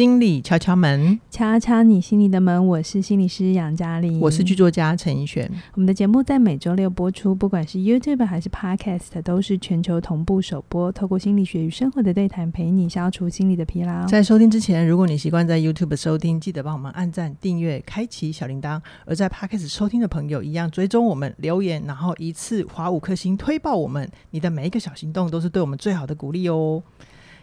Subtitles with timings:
[0.00, 2.66] 心理敲敲门，敲敲你心里的门。
[2.66, 5.46] 我是心理师杨嘉玲，我是剧作家陈奕璇。
[5.74, 10.90] 我们的节目在每周六播出，不管是 YouTube 还是 Podcast，都是全球同步首播。
[10.90, 14.06] 透过心理学与生活的对谈，陪你消除心理的疲劳。
[14.06, 24.10] 在收听之前，如果你习惯在 YouTube 收听，记得帮我们按赞、订阅、开启小铃铛；而在 Podcast 收听的朋友，一样追踪我们，留言，然后一次划五颗星推爆我们。
[24.30, 26.82] 你的每一个小行动都是对我们最好的鼓励哦。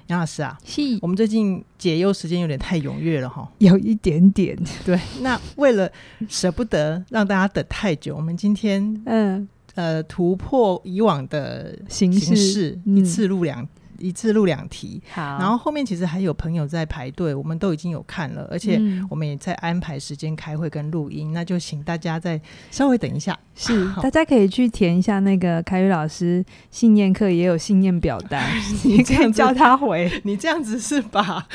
[0.08, 4.58] 杨老师啊，是我们最近解忧时间有点太踊跃了哈，有一点点。
[4.86, 5.92] 对，那为了
[6.28, 13.68] 舍不得让大家等太久，我们今天嗯呃突破以往的形式，形式一次录两。
[14.00, 18.80] 嗯一次录两题，好，然后后面其实还有朋友在排队，我们都已经有看了，而且
[19.10, 28.44] 我们也在安排时间开会跟录音，嗯、那就请大家再稍微等一下，是大家可以去填一下那个凯宇老师信念课也有信念表单，
[28.86, 31.48] 你可以叫他回， 你这样子是把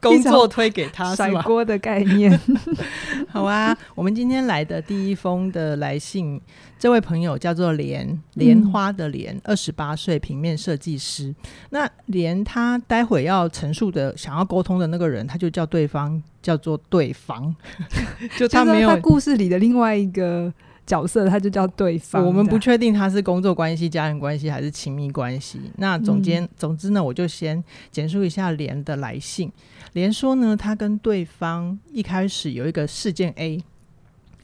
[0.00, 2.40] 工作推给他，甩锅的概念，
[3.28, 6.40] 好啊，我们今天来的第一封的来信。
[6.78, 11.34] 这位朋友叫做莲，莲花的莲，二十八岁，平面设计师。
[11.70, 17.54] 那连他待会要陈述的、想要沟通的那个人，他就叫对方叫做对方，
[18.36, 20.52] 就他没有他故事里的另外一个
[20.86, 22.26] 角色，他就叫对方。
[22.26, 25.60] 我们不确定他是工作关系、家人关系还是亲密关系。
[25.76, 29.50] 那总监，总之呢，我就先简述一下连的来信。
[29.92, 33.62] 连说呢，他跟对方一开始有一个事件 A。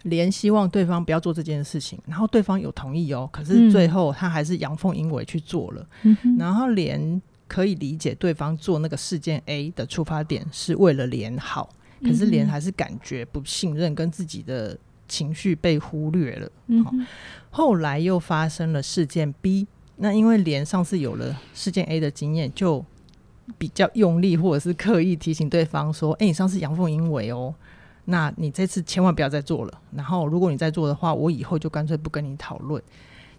[0.07, 5.87] 连希望对方不要做这件事情，然后对方有同意哦，可是最后他还是阳奉阴违去做了。
[6.03, 11.69] 嗯、然后连可以理解对方做那个事件 A 的出发点是为了连好，
[12.03, 16.51] 可是连还是感觉不信任，跟自己的情绪被忽略了。
[16.69, 17.07] 嗯、
[17.51, 22.85] 后来又发生了事件 B，那因为连上次有了事件 A 的经验，就
[23.59, 27.53] 比较用力或者是刻意提醒对方说：“哎，你上次阳奉阴违哦。”
[28.07, 29.81] 那你这次千万不要再做了。
[29.93, 32.83] 然后，如果你再做的话，我以后就干脆不跟你讨论。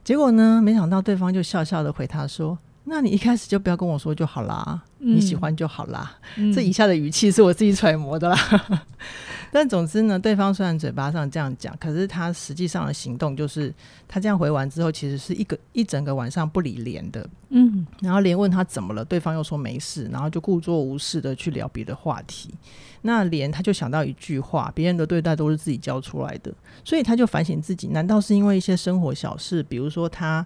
[0.03, 2.57] 结果呢，没想到对方就笑笑的回他说
[2.89, 6.17] ：“那你一开始就不要跟我说就好啦，嗯、你喜欢就好啦。
[6.37, 8.37] 嗯”这以下的语气是我自己揣摩的啦。
[9.51, 13.73] 但总之呢，对方虽然嘴巴上这样讲，可是他实际上的行动就是，
[14.07, 17.27] 他这样回完之后，其实是一个一整个晚上不理连的。
[17.49, 22.53] 嗯，然后连问他怎么了，对方又说没事，然后就故作无事的去聊别的话题。
[23.01, 30.45] 那连他就想到一句话：别人的对待都是自己教出来的，所以他就反省自己，难道是因为一些生活小事，比如说他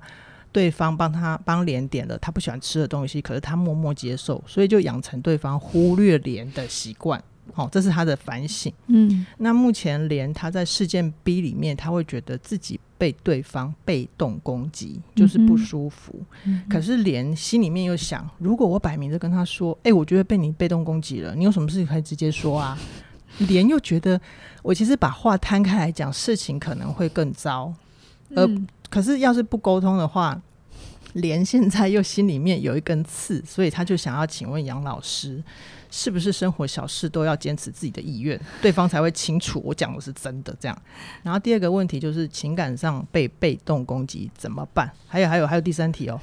[0.52, 7.22] 对方帮他帮连点了他不喜欢吃的东西，可是他默默接受，所以就养成对方忽略连的习惯。
[7.54, 8.72] 好、哦，这是他的反省。
[8.88, 16.16] 嗯，那目前连他在事件 B 里面，他会觉得自己被对方被动攻击，就是不舒服。
[16.46, 22.78] 嗯、可是连心里面又想，如果我摆明着跟他说：“哎、欸，我觉得被你被动攻击了，你有什么事情可以直接说啊？”
[23.40, 24.20] 连又觉得，
[24.62, 27.74] 我其实把话摊开来讲，事情可能会更糟。
[28.36, 30.40] 而、嗯、可是要是不沟通的话，
[31.14, 35.44] 连现在又心里面有一根刺，所以他就想要请问杨老师。
[35.94, 40.56] 是不是生活小事都要坚持自己的意愿，对方才会清楚我讲的是真的？
[40.58, 40.82] 这样。
[41.22, 44.90] 然后第二个问题就是情感上被被动攻击怎么办？
[45.06, 46.18] 还有还有还有第三题哦，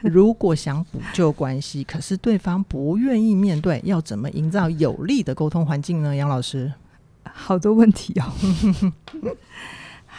[0.00, 6.16] 如果想补救关系，可是对方不愿意面对，要怎么营造有利的沟通环境呢？
[6.16, 6.72] 杨老师，
[7.24, 8.32] 好多问题哦。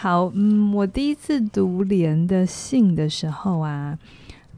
[0.06, 3.98] 好，嗯，我第一次读连的信的时候啊。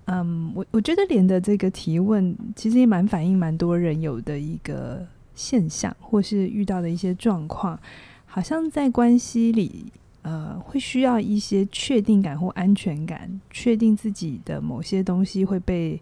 [0.03, 7.79] 嗯，我我觉得连的这个提问，其实也蛮反映蛮多人有的一个现象，或是遇到的一些状况，
[8.25, 9.85] 好像在关系里，
[10.23, 15.97] 呃，会需要一些确定感或安全感，确定自己的某些东西会被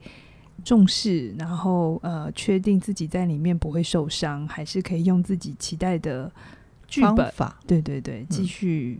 [0.63, 6.31] 重视，然后呃，确定自己在里面不会受伤，还是可以用自己期待的
[6.87, 8.99] 剧本，法对对对，继续。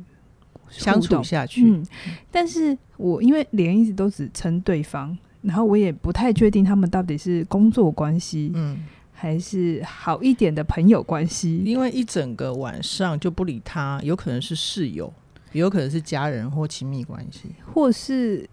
[0.77, 1.85] 嗯相处下去，嗯，
[2.29, 8.83] 但是我因为连一直都只称对方，然后我也不太确定他们到底是工作关系，嗯，
[9.13, 11.63] 还是好一点的朋友关系。
[11.65, 15.11] 因为一整个晚上就不理他，有可能是室友，
[15.53, 18.47] 也有可能是家人或亲密关系，或是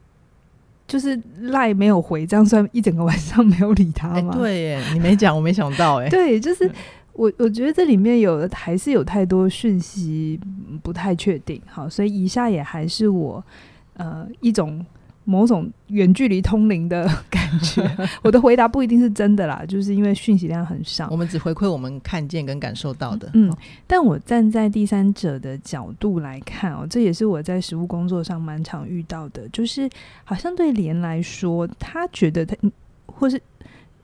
[0.86, 4.34] 就是赖没有回，这样算一整个晚上没有理他吗？
[4.34, 6.70] 欸、对耶，你没讲，我没想到，哎，对，就是。
[7.14, 10.40] 我我觉得这里面有还是有太多讯息
[10.82, 13.44] 不太确定，好，所以以下也还是我
[13.94, 14.84] 呃一种
[15.24, 17.88] 某种远距离通灵的 感觉。
[18.22, 23.30] 我的回答不一定是真的啦，就是因为讯息量很少，我们只回馈我们看见跟感受到的。
[23.34, 23.54] 嗯，
[23.86, 29.88] 但我站在第三者的角度来看哦，这也是我在实务工作上蛮常遇到的，就是
[30.24, 32.56] 好像对连来说，他觉得他
[33.06, 33.40] 或是。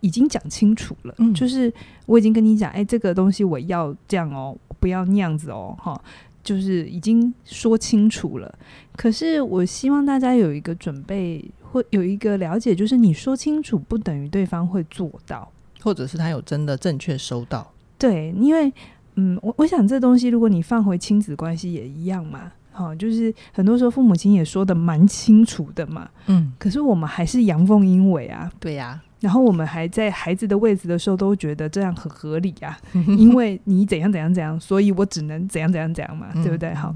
[0.00, 1.72] 已经讲清楚了，嗯，就是
[2.06, 6.00] 我已经跟你讲，哎，这个东西我要这样哦，不要那样子哦，哈，
[6.42, 8.58] 就是已经说清楚了。
[8.96, 15.50] 可是我希望大家有一个准备，或有一个了解，就是你说清楚不等于对方会做到，
[15.80, 17.70] 或者是他有真的正确收到。
[17.98, 18.72] 对，因为
[19.16, 22.52] 嗯，我我想这东西，如果你放回亲子关系也一样嘛。
[22.70, 32.78] 好，就是很多时候父母亲也说的蛮清楚的嘛，嗯，可是我们还是阳奉阴违啊，对呀、啊，然后我们还在孩子的位置的时候都觉得这样很合理啊，
[33.18, 36.74] 因为你怎样怎样怎样，所以我只能怎样怎样怎样嘛，对不对？
[36.74, 36.94] 好，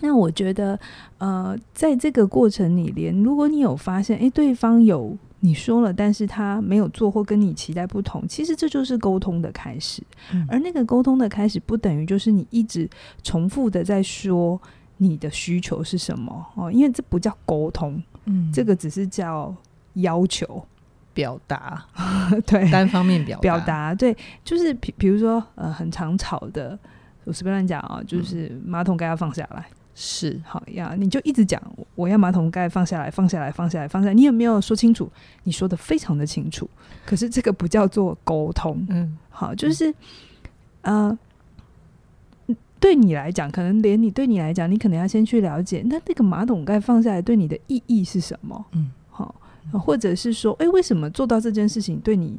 [0.00, 0.78] 那我觉得，
[1.18, 5.16] 呃，在这个过程里连，如果你有发现，诶，对方有。
[5.40, 10.02] 你说了，但是他没有做或跟你期待不同，其实这就是沟通的开始。
[10.32, 12.88] 嗯、而那个沟通的开始，不等于就是你一直
[13.22, 14.58] 重复的在说
[14.96, 19.54] 你的需求是什么哦，因为这不叫沟通，嗯，这个只是叫
[19.96, 20.64] 要求
[21.14, 21.82] 表达，
[22.44, 24.14] 对，单方面表表达，对，
[24.44, 26.78] 就是比比如说呃，很常吵的，
[27.24, 29.64] 我随便乱讲啊，就是马桶盖要放下来。
[29.96, 31.62] 是好呀，你就一直讲，
[31.94, 34.12] 我要马桶盖放下来，放下来，放下来，放下来。
[34.14, 35.08] 你有没有说清楚？
[35.44, 36.68] 你说的非常的清楚，
[37.06, 38.84] 可是这个不叫做沟通。
[38.88, 39.94] 嗯，好，就是
[40.82, 41.16] 呃，
[42.80, 48.66] 对你来讲，可能连你对你来讲，你可能要先去了解，那那个马桶盖放下来对你的意义是什么？
[48.72, 49.03] 嗯，好，
[49.72, 52.38] 或者是说，哎，为什么做到这件事情对你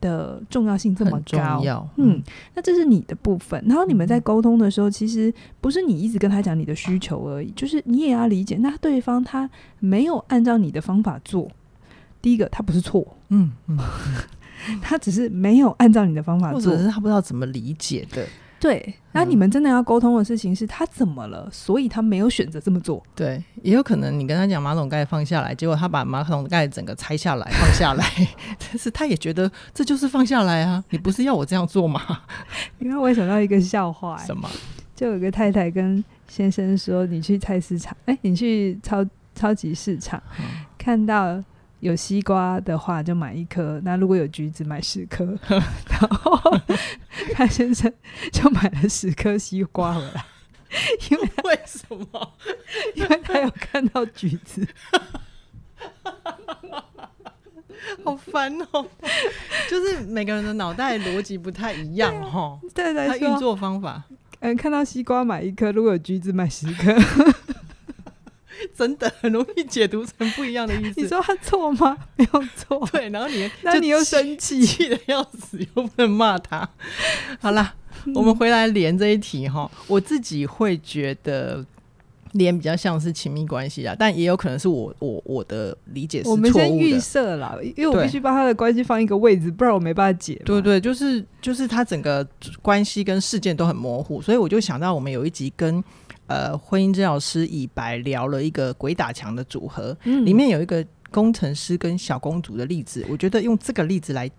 [0.00, 2.20] 的重要性这么高，重要，嗯，
[2.54, 3.62] 那这是你的部分。
[3.66, 9.48] 然后你们在沟通的时候，其实不是你一直跟他讲你的需求而已，就是你也要理解，那对方他
[9.78, 11.48] 没有按照你的方法做。
[12.20, 13.78] 第一个，他不是错，嗯嗯，
[14.80, 18.24] 他只是没有按照你的方法做，或者是他不知道怎么理解的。
[18.62, 23.02] 对，那你们真的要沟通的事情是他怎么了，所以他没有选择这么做。
[23.12, 28.04] 对，也有可能你跟他讲马桶盖放下来，结果他把马桶盖整个拆下来放下来，
[28.60, 32.00] 但是他也觉得这就是放下来啊，你不是要我这样做吗？
[32.78, 34.48] 因为我想到一个笑话，什么？
[34.94, 39.04] 就有个太太跟先生说：“你去菜市场，哎，你去超
[39.34, 40.44] 超级市场，嗯、
[40.78, 41.42] 看到。”
[41.82, 46.40] 有西瓜的话就买一颗，那如果有橘子买十颗， 然后
[47.34, 47.92] 他先生
[48.32, 50.24] 就买了十颗西瓜回来，
[51.10, 52.32] 因为为什么？
[52.94, 54.64] 因为他有看到橘子，
[58.04, 58.86] 好烦哦！
[59.68, 64.04] 就是每个人的脑袋逻辑不太一样哈，对对，他运作方法，
[64.38, 66.94] 嗯，看到西瓜买一颗，如果有橘子买十颗。
[68.76, 71.00] 真的很容易解读成不一样的意思。
[71.00, 71.96] 你说他错吗？
[72.16, 72.86] 没有错。
[72.92, 76.68] 对，然后你，那你又生气，气得要死，又不能骂他。
[77.40, 77.74] 好啦，
[78.04, 79.70] 嗯、我们回来连这一题哈。
[79.86, 81.64] 我自己会觉得
[82.32, 86.40] 连比较像是亲密关系啊，但也有可能是我我我的理解是错误的。
[86.40, 90.40] 我们先预设了，因为我必须把他的关系放一个位置，不然我没办法解。
[90.44, 92.26] 对对，就是就是他整个
[92.60, 95.82] 关系跟事件都很模糊，所以我就想到我们有一集跟。
[96.32, 104.30] 呃，婚姻治疗师以白聊了一个鬼打墙的组合，嗯，里面有一个工程师跟小公主的例子，我觉得用这个例子来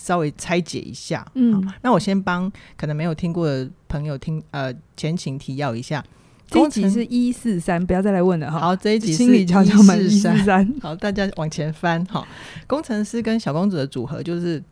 [0.00, 1.30] 稍微拆解一下。
[1.34, 6.02] 嗯，那我先帮可能没有听过的朋友听，呃，前情提要一下。
[6.48, 8.58] 这一集是一四三，不要再来问了哈。
[8.58, 10.74] 好，这一集是心理敲敲门一四三。
[10.80, 12.02] 好，大家往前翻。
[12.06, 12.26] 哈，
[12.66, 14.62] 工程师跟小公主的组合就是。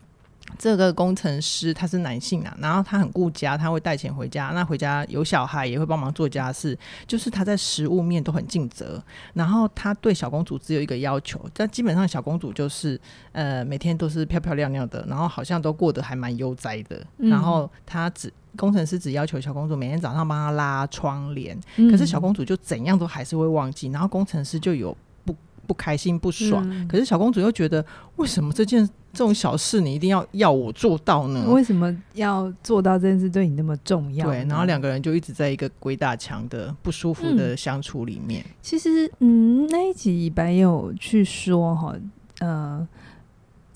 [0.57, 6.77] 这个工程师他是男性啊，然后他很顾家，他会带钱回家，那回家有小孩也会帮忙做家事，
[7.07, 9.03] 就是他在食物面都很尽责。
[9.33, 12.99] 然后他对小公主只有一个要求，但基本上小公主就是
[13.31, 17.05] 呃每天都是漂漂亮亮的，然后好像都过得还蛮悠哉的。
[17.17, 24.95] 嗯、然后他只工程师只要求小公主每天早上帮他拉窗帘，嗯、可是小公主就怎样都还是会忘记，然后工程师就有。
[25.71, 27.85] 不开心不爽，嗯、可是小公主又觉得，
[28.17, 31.45] 为什么这件这种小事你一定要要我做到呢？
[31.47, 34.27] 为什么要做到这件事对你那么重要？
[34.27, 38.43] 对，然后两个人就一直在一个鬼打墙的不舒服的相处里面。
[38.45, 41.95] 嗯、其实，嗯，那一集白有去说哈，
[42.39, 42.85] 呃。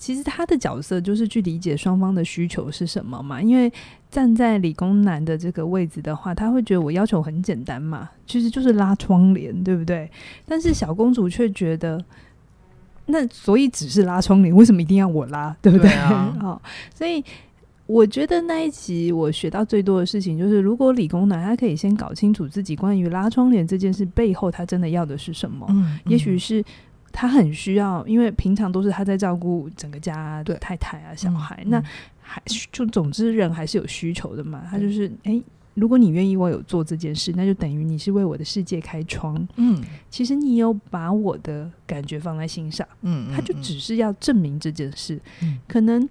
[0.06, 3.68] 其实他的角色就是去理解双方的需求是什么嘛，因为
[4.08, 10.08] 站在理工男的这个位置的话，他会觉得我要求很简单嘛，其实就是拉窗帘，对不对？
[10.46, 12.00] 但是小公主却觉得，
[13.06, 15.90] 那所以只是拉窗帘，为什么一定要我拉，对不对？
[15.94, 16.62] 啊、 哦，
[16.94, 17.24] 所以
[17.86, 26.64] 我觉得那一集我学到最多的事情就是，如果理工男他可以先搞清楚自己关于拉窗帘这件事背后他真的要的是什么，嗯嗯、也许是。
[27.18, 31.82] 他很需要，因为平常都是他在照顾整个家的太太啊、小孩，嗯、那
[32.20, 34.62] 还就总之人还是有需求的嘛。
[34.70, 35.42] 他就是哎、欸，
[35.72, 39.48] 如果你愿意为我做这件事，那就等于你是为我的世界开窗。
[39.56, 42.86] 嗯，其实你有把我的感觉放在心上。
[43.00, 45.18] 嗯，他就只是要证明这件事。
[45.42, 46.06] 嗯，可能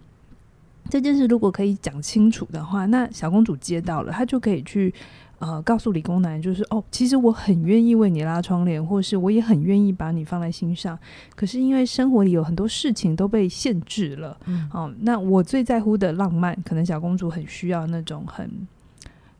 [0.89, 4.91] 这件事如果可以讲清楚的话，那小公主接到了，她就可以去。
[5.45, 10.97] 呃，告诉理工男就是哦，其实我很愿意为你拉窗帘，或是我也很愿意把你放在心上。
[11.35, 18.49] 可是因为生活里有很多事情都被限制了，嗯，哦，那我最在乎的浪漫，可能小公主很需要那种很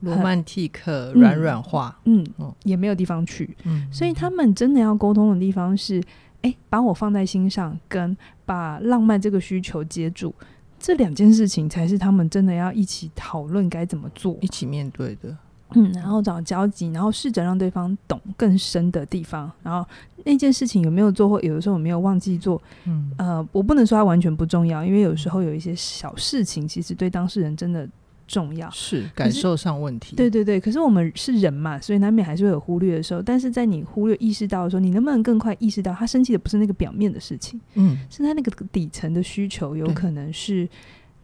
[0.01, 5.99] 罗曼蒂克、软软化，嗯，嗯，也没有地方去，嗯，所以他们真的要沟通的地方是，
[6.43, 10.35] 哎，把我放在心上，跟把浪漫这个需求接住，
[10.77, 15.35] 这两件事情才是他们真的要一起讨论该怎么做，一起面对的。
[15.73, 19.85] 嗯，然后找交集，然后试着让对方懂更深的地方，然后
[20.23, 27.89] 那件事情有没有做，或有的时候有没有忘记做，嗯，呃，我不能说它完全不重要，因为有时候有一些小事情，其实对当事人真的
[28.27, 30.59] 重要，是感受上问题，对对对。
[30.59, 33.21] 可是我们是人嘛，所以难免还是会有忽略的时候。
[33.21, 40.69] 但是在你忽略意识到的时候，你能不能更快意识到他生气的不是那个表面的事情，嗯，是他那个底层的需求，有可能是。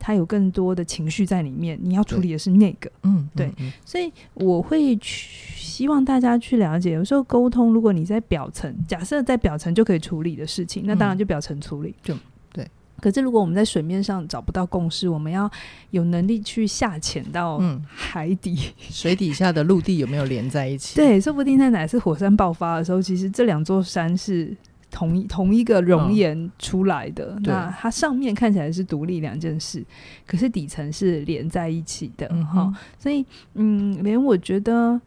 [0.03, 12.15] 他有更多的情绪在里面，你要处理的是那个，嗯，对，嗯，所以我会去希望大家去了解，有时候沟通，如果你在表层，假设在表层就可以处理的事情，那当然就表层处理，嗯，就
[12.51, 12.67] 对。
[12.99, 15.47] 可是如果我们在水面上找不到共识，我们要
[15.91, 20.95] 有能力去下潜到海底，嗯，水底下的陆地有没有连在一起？
[20.95, 24.57] 对，说不定在哪次火山爆发的时候，其实这两座山是。
[24.91, 29.83] 同一同一个熔岩出来的，嗯、那它上面看起来是独立两件事，
[30.27, 32.75] 可是底层是连在一起的，哈、嗯。
[32.99, 34.99] 所以，嗯，连我觉得，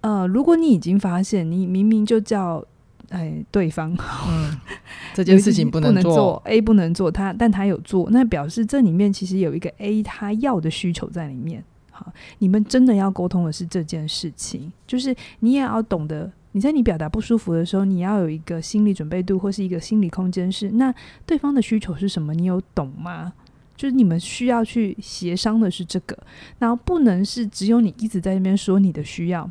[0.00, 2.62] 呃，如果你已经发现你明明就叫
[3.10, 3.96] 哎对方，
[4.28, 4.58] 嗯，
[5.14, 11.62] 这件事情不能做，不能做，A 不能做，他但他有做，那表示这里面其实有一个 A 他要的需求在里面。
[11.92, 16.30] 好，你们真的要沟通的是这件事情，就是你也要懂得。
[16.56, 20.92] 你在你表达不舒服的时候，你要有一个心理准备度，或是一个心理空间，是那
[21.26, 22.32] 对方的需求是什么？
[22.32, 23.30] 你有懂吗？
[23.76, 26.16] 就是你们需要去协商的是这个，
[26.58, 29.50] 然后不能是只有你一直在那边说你的需要，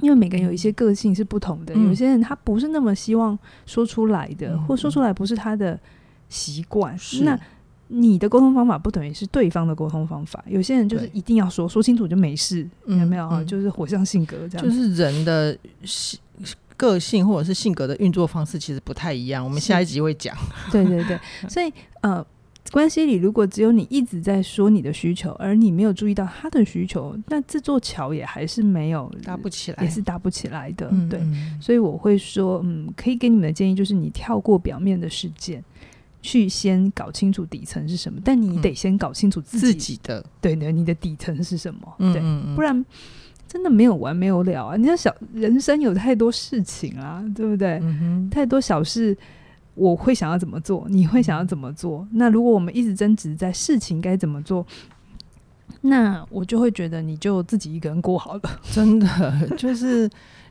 [0.00, 5.78] 因为每个人有一些个性是不同的，嗯、有些人他不是那么希望说出来的，嗯、或说出来不是他的
[6.28, 7.38] 习惯，那。
[7.92, 10.42] 你的沟通方法不等于是对方的沟通方法。
[10.46, 13.42] 有些人就是一定要说说清楚就没事，有没有、啊？
[13.42, 14.66] 就是火象性格这样。
[14.66, 16.18] 就是人的性
[16.76, 19.44] 个性或者是性格的运作方式其实不太一样。
[19.44, 20.34] 我们下一集会讲。
[20.70, 21.70] 对对对， 所以
[22.00, 22.24] 呃，
[22.70, 30.88] 关系里如果只有你一直在说你的需求，而你没有注意到他的需求，那这座桥也还是没有搭不起来，也是搭不起来的。
[30.90, 31.20] 嗯、对，
[31.60, 35.62] 所以我会说，嗯，可以给你们的建议就是，你跳过表面的事件。
[36.22, 41.80] 去先搞清楚底层是什么，但你得先搞清楚自己，的，对的，你的底层是什么？
[41.98, 42.84] 嗯、对，不然
[43.48, 44.76] 真的没有完没有了啊！
[44.76, 47.78] 你要想，人生有太多事情啊，对不对？
[47.82, 49.16] 嗯、太多小事，
[49.74, 52.06] 我会想要怎么做，你会想要怎么做？
[52.12, 54.66] 那如果我们一直争执在事情该怎么做，
[55.80, 58.40] 那我就会觉得你就自己一个人过好了。
[58.70, 60.10] 真的就是。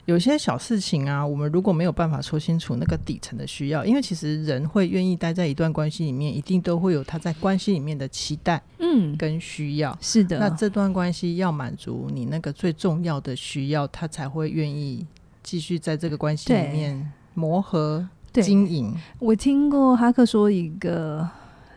[0.09, 9.95] 有些小事情啊，我们如果没有办法说清楚那个底层的需要，因为其实人会愿意待在一段关系里面，一定都会有他在关系里面的期待，嗯，跟需要。
[10.01, 15.05] 是的，那这段关系要满足你那个最重要的需要，他才会愿意
[15.43, 18.91] 继续在这个关系里面磨合经营。
[19.19, 21.29] 我听过哈克说一个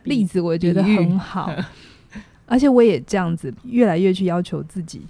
[0.04, 1.54] 例子，我觉得很好，
[2.46, 5.02] 而且我也这样子越来越去要求自己。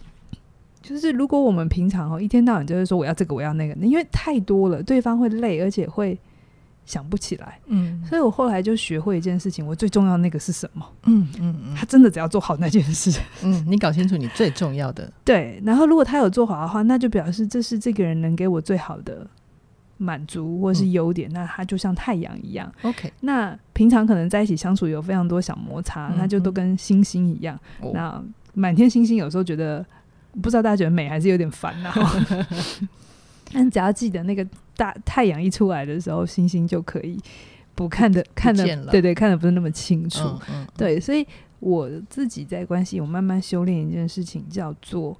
[0.83, 6.19] 就是如果我们平常哦一天到晚就是说我要这个我要那个，因为太多了，对方会累，而且会
[6.85, 7.61] 想不起来。
[7.67, 10.85] 嗯，所以我后来就学会一件事情，我最重要的那个是什么？
[11.05, 13.17] 嗯嗯嗯，他真的只要做好那件事。
[13.45, 15.11] 嗯，你搞清楚你最重要的。
[15.25, 19.25] 对，然后如果他有做好的话，那就表示这是这个人能给我最好的
[19.99, 22.71] 满足或是优点，嗯，那他就像太阳一样。
[22.83, 27.57] OK，那平常可能在一起相处有非常多小摩擦，嗯，那就都跟星星一样。
[27.81, 28.23] 哦，那
[28.55, 29.87] 满天星星有时候觉得。
[30.41, 31.93] 不知道大家觉得美还是有点烦恼，
[33.53, 34.47] 但只要记得那个
[34.77, 37.19] 大太阳一出来的时候，星星就可以
[37.75, 40.21] 不看的看的，对对，看的不是那么清楚。
[40.25, 41.27] 嗯嗯、对，所以
[41.61, 45.15] 我自己在关系，我慢慢修炼一件事情，叫做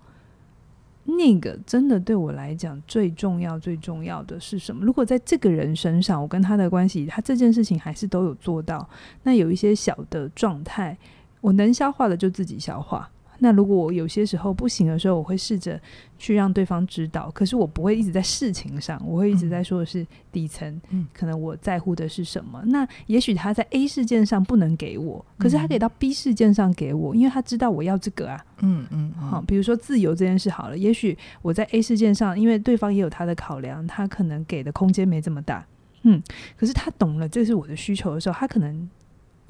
[1.05, 4.83] 那个真的对我来讲最重要、最重要的是什么？
[4.85, 8.89] 如果在这个人身上，我跟他的关系，他这件事情还是都有做到，
[9.25, 10.97] 那有一些小的状态，
[11.43, 13.11] 我能消化的就自己消化。
[13.43, 15.79] 那如果我有些时候不行的时候，我会试着
[16.17, 17.29] 去让对方知道。
[17.35, 22.63] 可是我不会一直在事情上，我会一直在说的是底层，嗯，可能我在乎的是什么。
[22.67, 28.41] 那也许他在 A 事件上不能给我，可是他可以到 B 事件上给我，因为他知道我要这个啊。
[28.61, 35.67] 嗯嗯，好，比如说自由这件事好了，也许我在 A 事件上，因为对方也有他的考量，他可能给的空间没这么大。
[36.05, 36.23] 嗯，
[36.57, 38.89] 可是他懂了这是我的需求的时候，他可能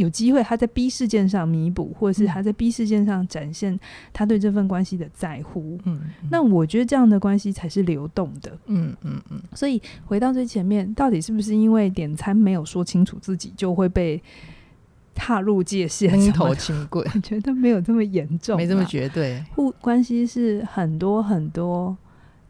[0.03, 3.79] 有机会他在 B 事件上弥补，或者是他在 B 事件上展现
[4.13, 5.79] 他对这份关系的在乎。
[5.85, 8.59] 嗯，嗯，那我觉得这样的关系才是流动的。
[8.67, 9.41] 嗯嗯嗯。
[9.55, 14.21] 所以回到最前面，到底是不是因为点餐没有说清楚自己就会被
[15.15, 16.11] 踏入界限？
[16.11, 17.07] 扔头轻轨？
[17.15, 19.43] 我觉得没有这么严重，没这么绝对。
[19.55, 21.97] 互关系是很多很多。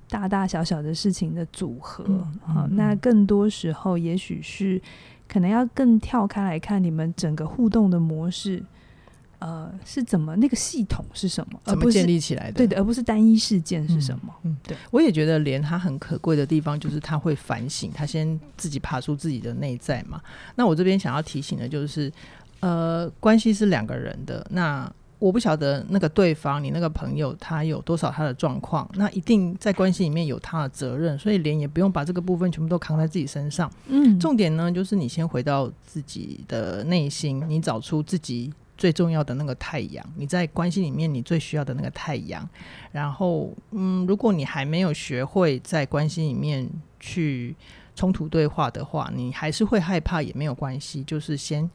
[0.09, 4.79] 大大小小的事情的组合，嗯嗯、好，那更多时候也许是
[5.33, 8.63] 可能要更跳开来看你们整个互动的模式，
[9.39, 12.53] 呃，是怎么那个系统是什么，怎么建立起来的？
[12.53, 14.35] 对的，而不是单一事件是什么。
[14.43, 20.21] 嗯，嗯对，我也觉得连他很可贵的地方就是他会反省，他先自己爬出自己的内在嘛。
[20.55, 22.13] 那我这边想要提醒的就是，
[22.61, 24.93] 呃，关系是两个人的那。
[25.23, 33.71] 我不晓得那个对方，你那个朋友他有多少他的状况，那一定在关系里面有他的责任，所以连也不用把这个部分全部都扛在自己身上。
[33.87, 42.49] 嗯，重点呢就是你先回到自己的内心，你找出自己最重要的那个太阳，你在关系里面你最需要的那个太阳。
[42.91, 47.55] 然后，嗯，如果你还没有学会在关系里面去
[47.95, 51.71] 冲突对话的话，你还是会害怕也没有关系，就是先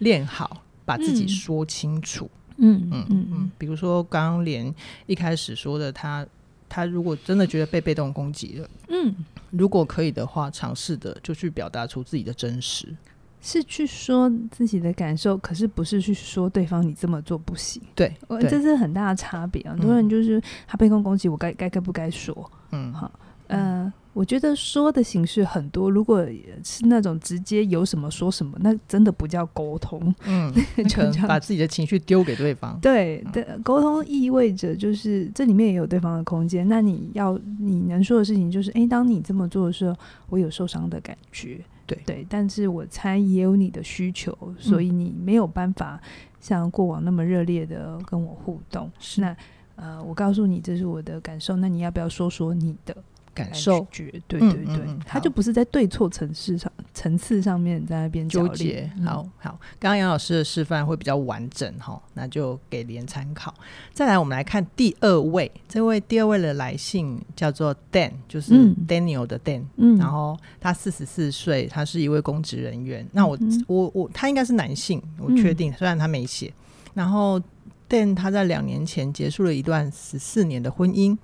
[0.00, 2.26] 练好把自己说清楚。
[2.26, 4.72] 嗯嗯嗯嗯嗯，比如说刚刚连
[5.06, 6.24] 一开始说的他，
[6.68, 9.14] 他他如果真的觉得被被动攻击了，嗯，
[9.50, 12.94] 如果可以的话，尝试的就去表达出自己的真实，
[13.40, 19.62] 是去说自己的感受，可是不是去说对方你这么做不行，对，对这是很大的差别。
[19.68, 22.50] 很多人就是他被动攻击，我该该该不该说？
[22.72, 23.10] 嗯，好，
[23.48, 23.92] 呃。
[24.12, 26.26] 我觉得说的形式很多，如果
[26.64, 30.12] 是那种直接有什么说什么，那真的不叫沟通。
[30.26, 30.52] 嗯，
[30.88, 32.78] 就把自己的情绪丢给对方。
[32.80, 36.68] 对，对，沟通意味着就是这里面也有对方的空间。
[36.68, 39.96] 那你要你能说的事情就是，诶，当你这么做的时候，
[40.28, 41.60] 我有受伤的感觉。
[41.86, 46.00] 对对，但是我猜也有你的需求，所以你没有办法
[46.40, 48.90] 像过往那么热烈的跟我互动。
[48.98, 49.36] 是，那
[49.76, 52.96] 呃，我告诉你这是我的感受，那你要不要说说你的？
[53.34, 58.90] 感受，对对对，他就不是在对错层次上层次上面在那边纠结。
[59.04, 63.54] 好好，刚刚杨老师的示范会比较完整哈，那就给连参考。
[63.92, 68.52] 再来，我们来看第二位，这位第二位的来信叫做 Dan，就是
[68.88, 73.06] Daniel 的 Dan，嗯，然后他四十四岁，他是一位公职人员。
[73.12, 73.38] 那我
[73.68, 76.52] 我我，他应该是男性，我确定，虽然他没写。
[76.94, 77.40] 然后
[77.88, 81.16] Dan 他在两年前结束了一段十四年的婚姻。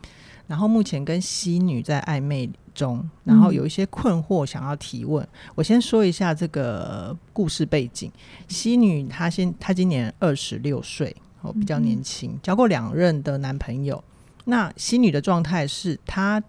[0.47, 5.25] 然后目前跟西女在暧昧中，然后有一些困惑想要提问。
[5.25, 8.11] 嗯、我先说一下这个故事背景。
[8.49, 14.03] 西女她先她今年二十六岁，哦，比较年轻，交过两任的男朋友。
[14.45, 16.41] 那西女的状态是，她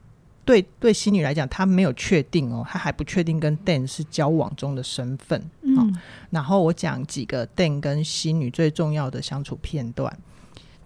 [0.46, 5.42] 对对西女来讲，她没有确定哦，她还不确定跟 Dan 是交往中的身份。
[5.64, 10.16] 嗯、哦，然后我讲几个 Dan 跟西女最重要的相处片段。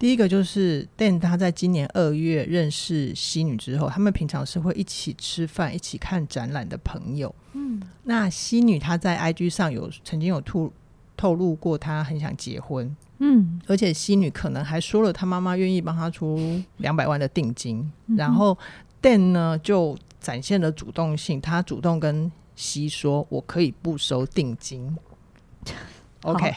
[0.02, 7.32] 第一个就是 Dan 他在今年二月认识西女之后，他们平常是会一起吃饭、一起看展览的朋友。
[7.52, 10.72] 嗯，那西女她在 IG 上有曾经有透
[11.16, 12.96] 透露过，她很想结婚。
[13.18, 17.88] 嗯，而且西女可能还说了，她妈妈愿意帮她出两百万的定金。
[18.08, 18.58] 嗯、然后
[19.00, 24.98] Dan 呢就展现了主动性，他主动跟西说：“我可以不收定金。”
[26.22, 26.52] OK。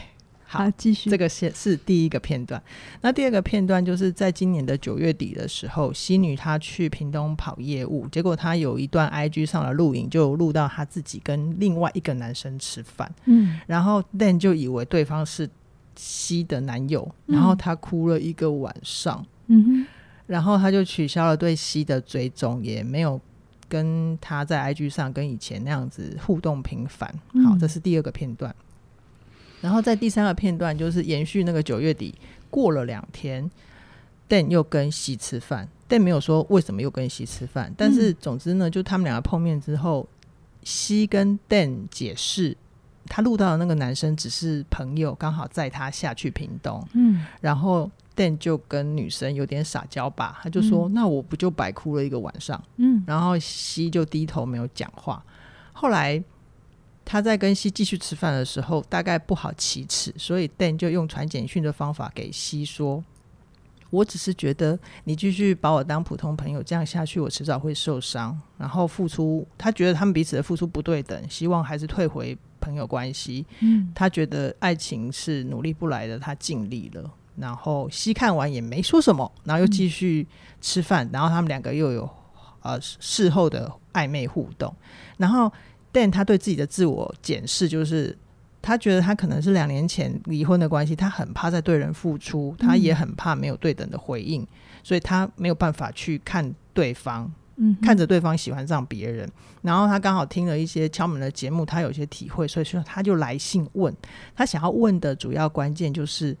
[0.56, 1.10] 好，继续。
[1.10, 2.62] 这个是是第一个片段。
[3.00, 13.10] 那第二个片段就是在今年的九月底的时候西女她去屏东跑业务，结果她有一段 IG 上的录影，就录到她自己跟另外一个男生吃饭。
[13.26, 15.48] 嗯，然后 Dan 就以为对方是
[15.94, 19.24] 西的男友，然后她哭了一个晚上。
[19.46, 19.86] 嗯哼，
[20.26, 23.20] 然后她就取消了对西的追踪，也没有
[23.68, 27.12] 跟他在 IG 上跟以前那样子互动频繁。
[27.44, 28.54] 好，这是第二个片段。
[29.62, 32.14] 然后在第三个片段，就是延续那个九月底
[32.50, 33.50] 过了两天
[34.28, 40.06] ，Dan 又跟西吃饭，Dan 没有说为什么又跟西吃饭，但是总之呢，就他们两个碰面之后
[40.62, 42.56] 西跟 Dan 解释，
[43.06, 55.24] 他录到的那个男生只是朋友，刚好载他下去屏东，嗯，然后 Dan 就跟女生有点撒娇吧，他就说：“那我不就白哭了一个晚上？”嗯，然后西就低头没有讲话，
[55.72, 56.22] 后来。
[57.06, 63.02] 他在跟西继续吃饭的时候，大概不好启齿，所以 Dan 就用传简讯的方法给西说
[63.90, 68.36] ：“我只是觉得你继续把我当普通朋友，这样下去我迟早会受伤。
[68.58, 73.46] 然后付出，他觉得他们彼此的付出不对等，希望还是退回朋友关系。
[73.60, 77.08] 嗯，他觉得爱情是努力不来的，他尽力了。
[77.36, 80.26] 然后西看完也没说什么，然后又继续
[80.60, 81.06] 吃饭。
[81.06, 82.10] 嗯、然后他们两个又有
[82.62, 84.74] 呃事后的暧昧互动。
[85.18, 85.52] 然后
[86.10, 88.16] 他对自己的自我检视就是。
[88.62, 94.46] 他觉得他可能是两年前离婚的关系，他很怕在对人付出，他也很怕没有对等的回应，嗯、
[94.82, 99.30] 所以他没有办法去看对方，嗯，看着对方喜欢上别人。
[99.62, 103.94] 然后他刚好听了一些敲门的节目，他有些体会，所以说他就来信问。
[104.34, 106.36] 他想要问的主要关键就是。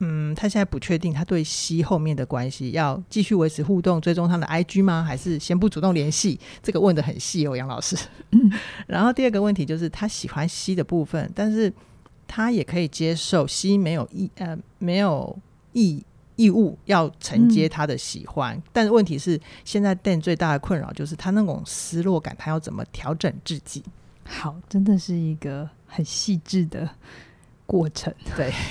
[0.00, 5.02] 嗯，他现在不确定他对 C 后面的关系要继续维持互动，追踪他的 IG 吗？
[5.02, 6.38] 还是先不主动联系？
[6.62, 7.96] 这个问的很细哦，杨老师。
[8.30, 8.52] 嗯，
[8.86, 11.72] 然后第二个问题就是他喜欢 C 的部分，但是
[12.28, 15.36] 他也可以接受 C 没有义呃没有
[15.72, 16.04] 义
[16.36, 23.82] 义务要承接他的喜欢，嗯、但是问题是现在 Dan 最大的困扰就是他那种失落感，他要怎么调整自己？
[24.24, 26.88] 好，真的是一个很细致的
[27.66, 28.14] 过程。
[28.36, 28.52] 对。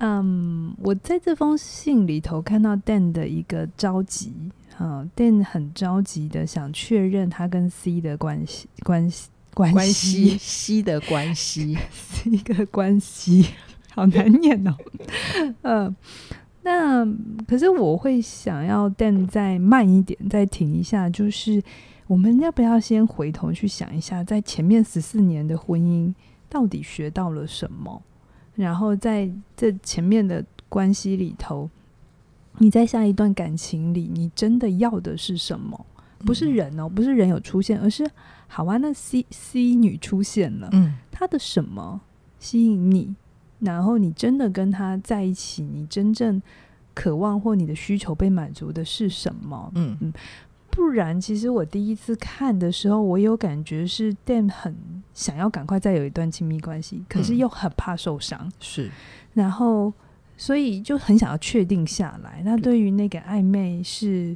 [0.00, 4.32] 嗯，um, 我在这封信里头看到 Dan 的一个着急，
[4.78, 13.46] 啊，Dan 很着急的想确认他跟 C 的关系，关系，关系，C 的关系， 是一个关系，
[13.94, 14.74] 好难念哦。
[15.62, 15.94] 嗯，
[16.62, 17.06] 那
[17.46, 21.62] 可是我会想要 Dan 再慢一点，再停一下，就是
[22.06, 26.14] 我们要不要先回头去想一下，在前面十四年的婚姻
[26.48, 28.02] 到底学到了什么？
[28.60, 31.68] 然后在这前面的关系里头，
[32.58, 35.86] 你在下一段感情里，你真的要的是什么？
[36.26, 38.08] 不是人哦，不是人有出现，而是
[38.46, 42.02] 好啊，那 C C 女出现了，嗯，她的什么
[42.38, 43.14] 吸引你？
[43.60, 46.42] 然后你真的跟她在一起，你真正
[46.92, 49.72] 渴望或你的需求被满足的是什么？
[49.74, 50.12] 嗯嗯。
[50.70, 58.90] 不然，其实我第一次看的时候，我有感觉是 Dan 很想要赶快再有一段亲密关系，可是又很怕受伤，嗯、是，
[59.34, 59.92] 然后
[60.38, 62.40] 所以就很想要确定下来。
[62.42, 62.80] 那对。
[62.80, 64.34] 于那个暧昧是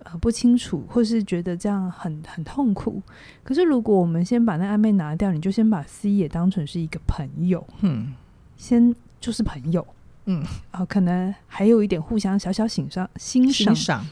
[0.00, 3.00] 呃不清楚，或是觉得这样很很痛苦。
[3.42, 8.12] 可是如果我们先把那暧昧拿掉，你就先把 C 也当成是一个朋友，嗯，
[8.58, 9.86] 先就是朋友，
[10.26, 14.06] 嗯，啊、呃，可能还有一点互相小小欣赏欣赏。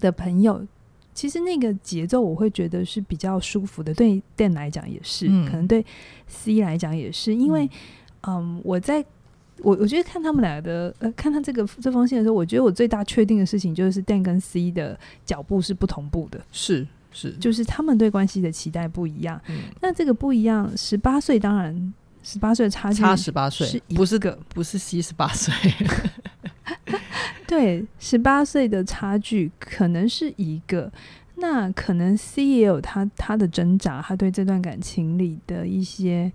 [0.00, 0.66] 的朋友，
[1.14, 5.84] 其实那个节奏我会觉得是比较舒服的，对 Dan 来讲也是，嗯、可能对
[6.26, 7.66] C 来讲也是，因为，
[8.22, 9.04] 嗯，嗯，我在
[9.58, 19.40] 我我觉得看他们俩的，呃，看他这个这封信的时候，我觉得我最大确定的事情就是 Dan 跟 C 的脚步是不同步的，是是，就是他们对关系的期待不一样。
[19.48, 25.52] 嗯、那这个不一样，十八岁当然十八岁的差距差十八岁，不是个不是 C 十八岁。
[27.46, 30.90] 对，十八岁的差距可能是一个，
[31.36, 36.32] 那可能 C 也有他他的挣扎，他对这段感情里的一些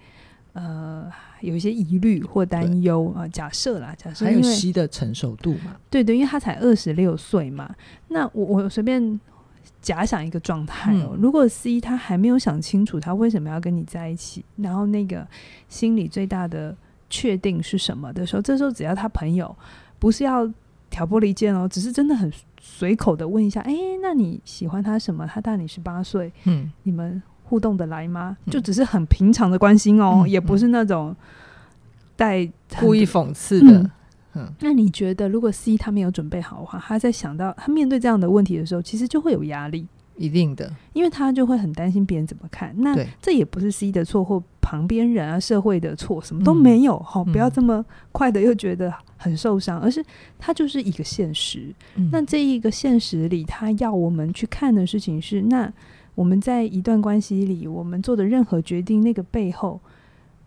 [0.53, 1.09] 呃
[1.41, 3.27] 有一些疑虑或担忧啊。
[3.27, 5.77] 假设啦，假设还有 C 的成熟度嘛？
[5.89, 7.73] 对对，因为他才二十六岁嘛。
[8.09, 9.19] 那我我随便
[9.81, 15.25] 假想一个状态哦，嗯、如果 C 他还没有想清楚他为什么要跟你在一起，然后那个
[15.69, 16.75] 心里最大的
[17.09, 19.55] 确定是什么的时候，这时候只要他朋友
[19.99, 20.51] 不是要。
[20.89, 22.31] 挑拨离间哦，只是真的很
[22.61, 25.27] 随口的问一下，哎，那你喜欢他什么？
[25.27, 28.37] 他大你十八岁，嗯，你们互动的来吗？
[28.45, 31.13] 嗯、就只是很平常的关心哦，嗯、也不是那种
[32.15, 33.79] 带故意讽刺的。
[33.79, 33.91] 嗯，
[34.35, 39.85] 嗯，那你觉得，如果 C 他没有准备好的话，他在想到他面对这样的问题的时候，其实就会有压力。
[40.17, 42.73] 一定的，因为他就会很担心别人怎么看。
[42.77, 46.97] 那这也不是 C 的错或旁边人啊、社会的错，什么都没有。
[46.99, 50.03] 好、嗯哦，不要这么快的又觉得很受伤，嗯、而是
[50.37, 51.73] 它就是一个现实。
[51.95, 55.71] 嗯、那这一个现实里，他要我们去看的事情是：那
[56.15, 59.79] 我们在一段关系里，我们做的任何决定，那个背后，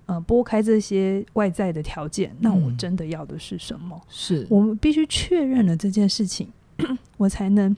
[0.07, 4.01] 呃，拨开这些外在的条件，那我真的要的是什么？
[4.09, 6.49] 是我们必须确认了这件事情，
[7.17, 7.77] 我才能。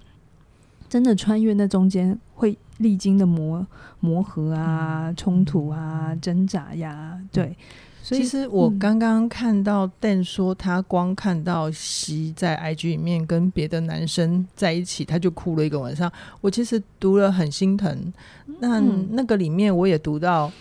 [0.93, 3.67] 真的穿越那中间会历经的磨
[4.01, 7.57] 磨合啊、冲突啊、挣扎呀，对。
[8.03, 16.13] 所以其实我刚刚看到 Dan 说，他光看到西在 IG 里面跟别的男生在一起，他就哭了一个晚上。
[16.43, 18.13] 我其实读了很心疼。
[18.61, 18.79] 那
[19.13, 20.53] 那个里面我也读到。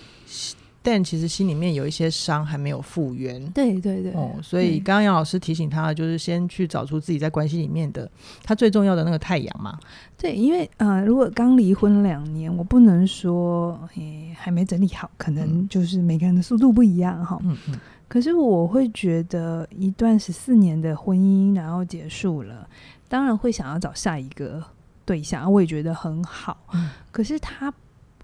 [0.84, 8.10] 但其实心里面有一些伤还没有复原，对对对，哦，所以刚刚杨老师提醒他，就是先去找出自己在关系里面的
[8.44, 9.78] 他最重要的那个太阳嘛。
[10.18, 17.38] 对，因为呃，如果刚离婚两年，我不能说诶还没整理好，可能就是每个人的速度不一样哈。
[17.44, 17.80] 嗯嗯。
[18.08, 22.68] 可是我会觉得，一段十四年的婚姻然后结束了，
[23.08, 24.62] 当然会想要找下一个
[25.06, 26.58] 对象，我也觉得很好。
[26.74, 27.74] 嗯、可是他，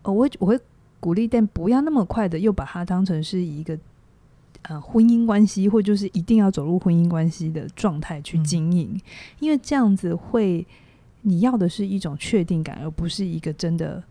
[0.04, 0.60] 我会我会
[1.08, 3.80] 鼓励，但不要那么快的又把它当成是一个
[4.64, 9.02] 呃婚姻关系，或就是一定要走入婚姻关系的状态去经营，嗯、
[9.40, 10.68] 因为这样子会
[11.22, 14.04] 你要的是一种确定感，而不是一个真的。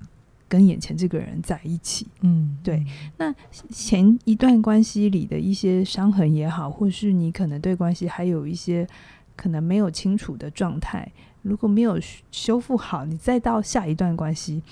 [0.48, 2.86] 跟眼前这个人在一起，嗯，对。
[3.16, 3.34] 那
[3.68, 8.86] 前一段关系里的一些伤痕也好，或是你可能对关系还有一些
[9.34, 11.10] 可能没有清楚的状态，
[11.42, 11.98] 如果没有
[12.30, 14.62] 修复好，你再到下一段关系，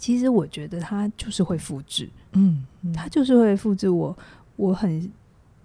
[0.00, 4.16] 其实我觉得它就是会复制，嗯，嗯，它就是会复制我，
[4.56, 5.08] 我很。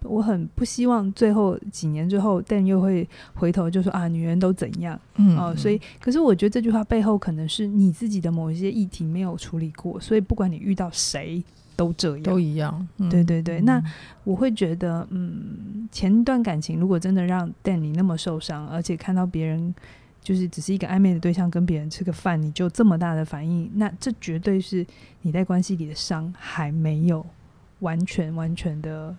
[0.07, 4.99] 我很不希望最后几年之后，但又会回头就说啊，女人都怎样？
[5.15, 11.43] 嗯，哦，所以，可是我觉得这句话背后可能是你自己的某一些议题没有处理过，所以不管你遇到谁
[11.75, 12.87] 都这样，都一样。
[12.99, 13.81] 嗯、对对对，那
[14.23, 19.73] 我会觉得，嗯，前一段感情如果真的让 Dan 你那么受伤，而且看到别人
[20.25, 24.85] 就是只是一个暧昧的对象跟别人吃个饭，你就这么大的反应，那这绝对是
[25.21, 27.25] 你在关系里的伤还没有
[27.79, 29.15] 完全完全的。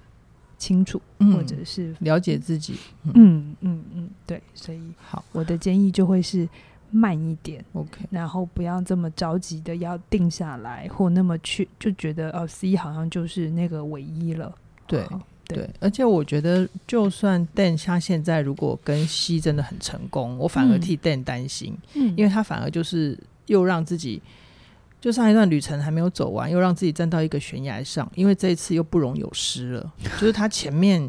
[0.59, 0.99] 清楚，
[1.35, 2.79] 或者是、嗯、了解自己，
[3.13, 6.49] 嗯嗯嗯，对，所以好，我的建议就会是
[6.91, 15.07] 慢一点，OK，然后不要这么着急的要定下来，或那么去就觉得哦，C 好像就是那个唯一了，对
[15.47, 24.21] 对，对，而且我觉得，就算 Dan 他现在如果跟 C 真的很成功，我反而替 Dan 担心，嗯，因为他反而就是又让自己。
[24.99, 29.93] 就上一段旅程还没有走完，又让自己站到一个悬崖上，因为这一次又不容有失了。
[30.19, 31.09] 就是他前面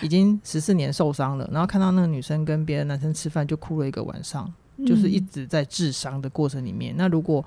[0.00, 4.50] 已经十四年受伤了，然后看到那个女生跟别的男生吃饭，就哭了一个晚上，
[4.86, 6.94] 就是一直在治伤的过程里面。
[6.94, 7.44] 嗯、那如果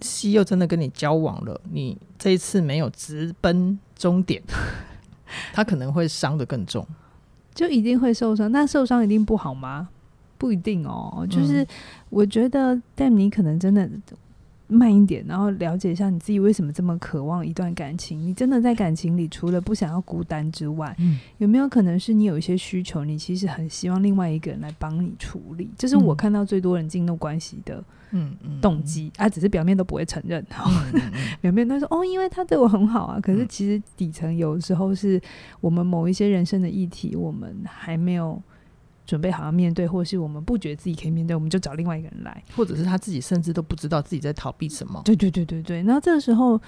[0.00, 4.40] C 又真的跟你交往了，你这一次没有直奔终点，
[5.52, 6.86] 他可能会伤得更重，
[7.54, 8.50] 就一定会受伤。
[8.52, 9.88] 那受伤一定不好吗？
[10.36, 11.26] 不一定哦。
[11.28, 11.66] 就是
[12.10, 13.88] 我觉得 Dan 你可能真的。
[14.68, 18.20] 慢一点，然后了解一下你自己为什么这么渴望一段感情。
[18.20, 25.70] 你真的在感情里，除了不想要孤单之外，嗯，有没有可能是你有一些需求，你其实很希望另外一个人来帮你处理？
[25.78, 33.18] 这是我看到最多人进入关系的，嗯嗯，动机啊，只是表面都不会承认，嗯嗯、表面都说哦，因为他对我很好啊。
[33.20, 35.20] 可是其实底层有时候是
[35.60, 38.40] 我们某一些人生的议题，我们还没有。
[39.08, 45.00] 准备好要面对，或是我们不觉得自己可以面对，我们就找另外一个人来，或者是他自己甚至都不知道自己在逃避什么。
[45.02, 45.82] 对对对对对。
[45.82, 46.60] 那这个时候，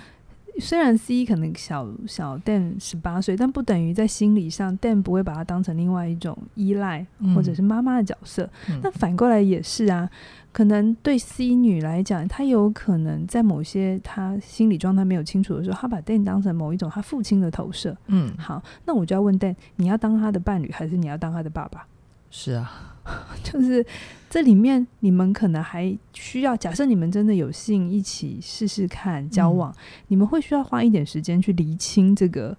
[0.59, 8.48] 虽然 C 可能小小 Dan 十八岁，但不等于在心理上 Dan 不会把他当成另外一种依赖，或者是妈妈的角色。
[8.83, 10.09] 那、嗯、反过来也是啊，
[10.50, 17.94] 可能对 C 女来讲，她有可能在某些她心理状态没有清楚的时候，她把 Dan 当成某一种她父亲的投射。
[18.07, 21.87] 嗯，好，那我就要问 Dan，你要当他的伴侣，还是你要当他的爸爸？
[22.30, 22.96] 是啊，
[23.42, 23.84] 就是
[24.28, 29.76] 这里面你们可能还需要，假设你们真的有幸一起试试看交往，嗯、
[30.08, 32.56] 你们会需要花一点时间去厘清这个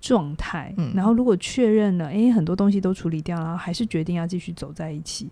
[0.00, 0.74] 状态。
[0.76, 5.30] 嗯、然后如果确认了，诶，很多东西都处理掉，然后还是决定要继续走在一起，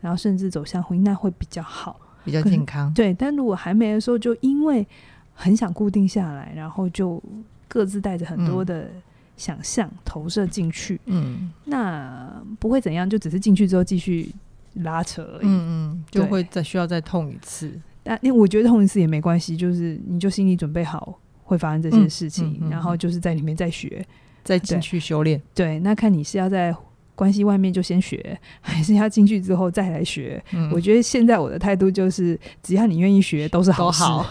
[0.00, 2.94] 然后甚至走向婚姻，那会比较好，比较健康。
[2.94, 4.86] 对，但如果还没的时候，就因为
[5.34, 7.20] 很想固定下来，然后就
[7.66, 9.02] 各自带着很多的、嗯。
[9.36, 14.30] 想象投射进去，嗯，那不会怎样，就只是进去之后继续
[14.74, 15.48] 拉扯而已，嗯
[15.92, 17.72] 嗯，就会再需要再痛一次。
[18.02, 24.06] 但因为我觉得痛一次也没关系，就是你就心里准备好会发生这些事情，嗯嗯嗯、然后就是在里面再学，
[24.42, 25.40] 再进去修炼。
[25.54, 26.74] 对，那看你是要在
[27.14, 30.42] 关系外面就先学， 还是要进去之后再来学？
[30.52, 34.02] 嗯、我觉得现在我的态度就是，只要你愿意学，都是好事。
[34.02, 34.26] 好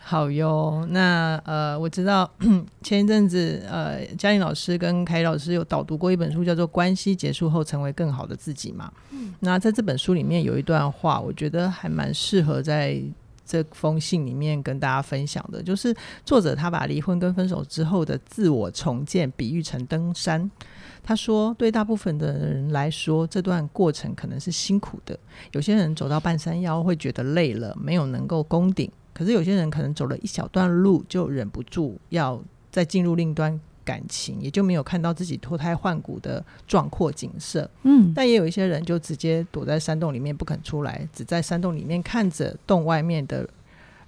[0.00, 2.30] 好哟，那呃，我知道
[2.82, 8.90] 前一阵子呃，嘉玲老师跟凯老师有导读过一本书，叫做《关系结束后成为更好的自己》嘛。
[9.10, 13.02] 嗯，那在这本书里面有一段话，我觉得还蛮适合在
[13.44, 20.50] 这封信里面跟大家分享的，就是作者他把离婚跟分手之后的自我重建比喻成登山。
[21.08, 25.18] 他说，对大部分的人来说，这段过程可能是辛苦的，
[25.52, 28.92] 有些人走到半山腰会觉得累了，没有能够攻顶。
[29.14, 32.38] 可是有些人可能走了一小段路，就忍不住要
[32.70, 37.70] 再进入另一段感情，也就没有看到自己脱胎换骨的壮阔景色。
[37.84, 43.48] 嗯，但也有一些人就直接躲在山洞里面不肯出来，只在山洞里面看着洞外面的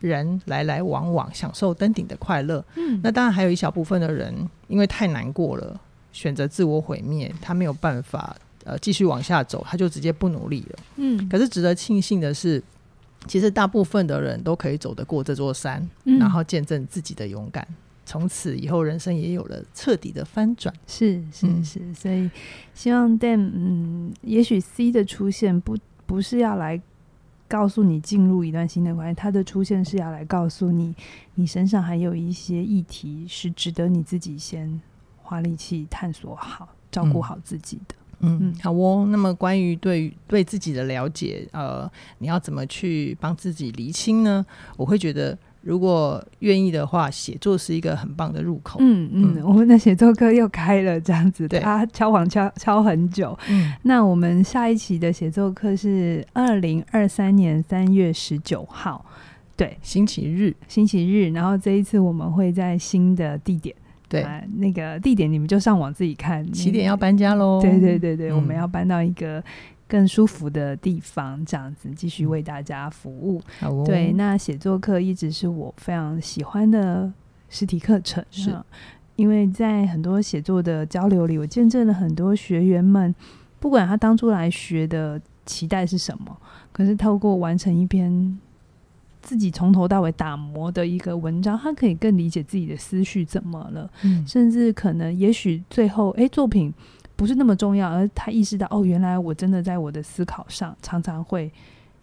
[0.00, 2.62] 人来来往往，享受登顶的快乐。
[2.76, 5.80] 嗯，那当然还有一小部分的人，因为太难过了，
[6.12, 10.78] 选择自我毁灭，他没有办法呃继续往下走，他就直接不努力了。
[10.96, 12.62] 嗯，可是值得庆幸的是。
[13.26, 17.68] 其实大部分的人都可以走得过这座山，嗯、然后见证自己的勇敢，
[18.06, 20.74] 从此以后人生也有了彻底的翻转。
[20.86, 22.30] 是是是，嗯、所以
[22.72, 26.80] 希望 Dan，嗯，也许 C 的出现不不是要来
[27.46, 30.94] 告诉你进入一段新的关系，它的出现是要来告诉你，
[31.34, 34.80] 你身上还有一些议题是值得你自己先
[35.30, 37.94] 花力气探索好、照顾好自己的。
[38.18, 39.06] 嗯，嗯好哦。
[39.08, 41.88] 那么关于对于对自己的了解，呃，
[42.18, 44.44] 你要怎么去帮自己厘清呢？
[44.76, 45.38] 我会觉得。
[45.62, 48.78] 如果愿意的话，写作是一个很棒的入口。
[48.80, 53.38] 嗯嗯，嗯，我们的写作课又开了，这样子，他敲黄敲敲很久。
[53.50, 59.04] 嗯，那我们下一期的写作课是二零二三年三月十九号，
[59.54, 61.30] 对，星期日，星期日。
[61.32, 63.76] 然后这一次我们会在新的地点，
[64.10, 66.46] 对，呃、那个地点你们就上网自己看。
[66.52, 67.62] 起点要搬家喽？
[67.62, 69.42] 对对对对，嗯、我们要搬到一个。
[69.90, 73.42] 更舒服的地方，这样子继续为大家服务。
[73.58, 73.82] 好哦。
[73.84, 77.12] 对，那写作课一直是我非常喜欢的
[77.48, 78.56] 实体课程，是
[79.16, 83.12] 因为在很多写作的交流里，我见证了很多学员们，
[83.58, 86.36] 不管他当初来学的期待是什么，
[86.70, 88.38] 可是透过完成一篇
[89.22, 96.72] 自己从头到尾打磨的一个文章，他可以更理解自己的思绪怎么了，嗯，甚至可能也许最后，哎，作品。
[97.16, 101.52] 不是那么重要，而他意识到哦，原来我真的在我的思考上常常会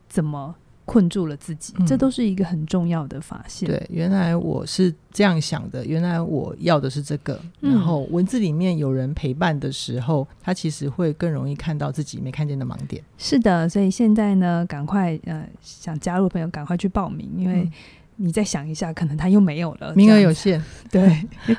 [0.08, 0.54] 怎么
[0.88, 3.68] 困住了自己，嗯、这都是一个很重要的发现。
[3.68, 7.38] 对，原来我是这样想的，原来我要的是这个。
[7.60, 13.04] 嗯、然后文字里面有人陪伴的时候，他其实会更容易看到自己没看见的盲点。
[13.18, 17.72] 是的，所以现在呢，赶快呃，想加入朋友赶快去报名，因为、嗯。
[18.18, 20.62] 你再想一下，可能他又没有了，名额有限。
[20.92, 21.10] 对，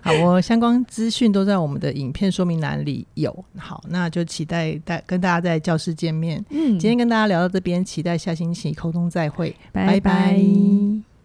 [0.03, 3.44] 好，我相关资讯都在我们的影片说明栏里有。
[3.57, 6.44] 好，那就期待大跟大家在教室见面。
[6.51, 9.92] 嗯，今天跟大家聊到这边，期待下星期空中再会，拜拜。
[9.92, 11.17] 拜拜。